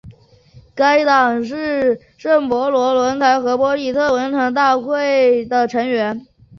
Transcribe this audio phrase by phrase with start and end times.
[0.73, 6.25] 该党是圣保罗论坛和玻利瓦尔人民大会的成员。